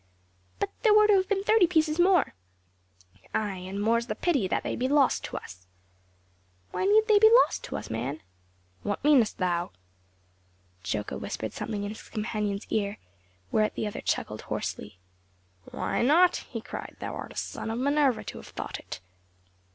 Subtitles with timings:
[0.57, 2.33] "But there were to have been thirty pieces more."
[3.35, 3.57] "Ay!
[3.57, 5.67] and more's the pity that they be lost to us."
[6.71, 8.23] "Why need they be lost to us, man?"
[8.81, 9.69] "What meanest thou?"
[10.83, 12.97] Joca whispered something in his companion's ear,
[13.51, 14.97] whereat the other chuckled hoarsely.
[15.65, 19.01] "Why not?" he cried, "thou art a son of Minerva to have thought it."